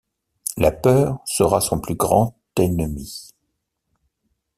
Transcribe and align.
La 0.57 0.71
peur 0.71 1.19
sera 1.25 1.61
son 1.61 1.79
plus 1.79 1.93
grand 1.93 2.35
ennemi. 2.57 3.33